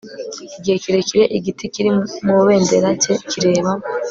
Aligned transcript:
Igihe 0.57 0.77
kirekire 0.83 1.25
igiti 1.37 1.65
kiri 1.73 1.89
mu 2.25 2.35
bendera 2.47 2.89
cye 3.01 3.13
kireba 3.29 3.71